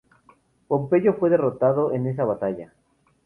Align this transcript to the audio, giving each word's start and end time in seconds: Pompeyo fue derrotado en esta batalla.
Pompeyo 0.67 1.13
fue 1.13 1.29
derrotado 1.29 1.93
en 1.93 2.07
esta 2.07 2.25
batalla. 2.25 2.73